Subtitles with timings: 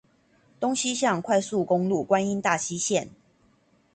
[0.59, 3.09] 東西向快速公路觀音大溪線